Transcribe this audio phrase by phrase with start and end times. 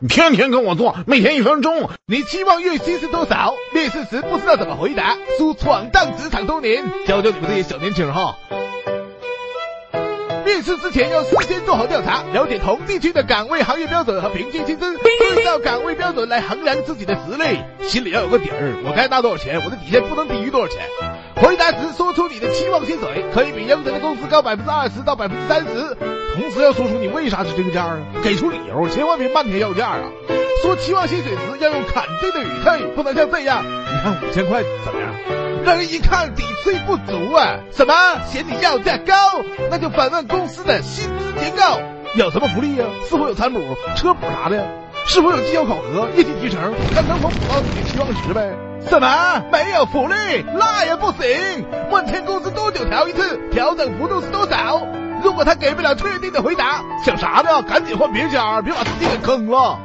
[0.00, 3.56] 你天天跟我做，每天一分钟，你期望月薪是多少？
[3.74, 8.36] 面试时不知道怎么回答，输闯荡职场多年，教教你们这些小年轻哈。
[10.44, 18.80] 面试之前要事先做好调查，了解同地区的岗位行业标准和平均薪资，对照岗位标准来衡量自己的实力，心里要有个底儿。
[18.84, 19.60] 我该拿多少钱？
[19.64, 20.78] 我的底线不能低于多少钱？
[21.42, 25.96] 回答时说出你的期望薪水，可以比应征的公司高百分之二十到百分之三十，
[26.38, 29.98] 同时要说出你为啥是这个价啊，给出理由，千万别漫天要价啊！
[30.62, 33.64] 说期望薪水时要用肯定的语气，不能像这样。
[33.64, 35.12] 你看五千块怎么样？
[35.64, 37.58] 让人一看底气不足啊！
[37.72, 37.92] 什么
[38.26, 39.14] 嫌你要价高？
[39.68, 41.80] 那就反问公司的薪资结构
[42.14, 42.84] 有什么福利呀？
[43.08, 43.60] 是否有餐补、
[43.96, 44.64] 车补啥的？
[45.06, 46.72] 是否有绩效考核、业绩提成？
[46.94, 48.54] 那能否补到你的期望值呗？
[48.88, 50.44] 什么没有福利？
[50.56, 51.66] 那也不行！
[51.90, 53.40] 问天工资多久调一次？
[53.50, 54.86] 调整幅度是多少？
[55.38, 57.62] 果他给不了确定的回答，想啥呢？
[57.62, 59.78] 赶紧换别家，别把自己给坑了。